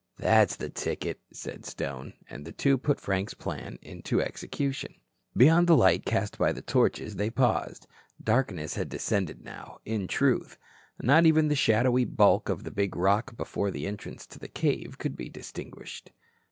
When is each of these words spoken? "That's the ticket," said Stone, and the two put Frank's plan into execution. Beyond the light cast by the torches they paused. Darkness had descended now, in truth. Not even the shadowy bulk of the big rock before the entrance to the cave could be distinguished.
"That's 0.17 0.55
the 0.55 0.71
ticket," 0.71 1.19
said 1.31 1.63
Stone, 1.63 2.13
and 2.27 2.43
the 2.43 2.51
two 2.51 2.79
put 2.79 2.99
Frank's 2.99 3.35
plan 3.35 3.77
into 3.83 4.19
execution. 4.19 4.95
Beyond 5.37 5.67
the 5.67 5.77
light 5.77 6.07
cast 6.07 6.39
by 6.39 6.53
the 6.53 6.63
torches 6.63 7.17
they 7.17 7.29
paused. 7.29 7.85
Darkness 8.19 8.73
had 8.73 8.89
descended 8.89 9.43
now, 9.45 9.77
in 9.85 10.07
truth. 10.07 10.57
Not 10.99 11.27
even 11.27 11.49
the 11.49 11.55
shadowy 11.55 12.05
bulk 12.05 12.49
of 12.49 12.63
the 12.63 12.71
big 12.71 12.95
rock 12.95 13.37
before 13.37 13.69
the 13.69 13.85
entrance 13.85 14.25
to 14.25 14.39
the 14.39 14.47
cave 14.47 14.97
could 14.97 15.15
be 15.15 15.29
distinguished. 15.29 16.09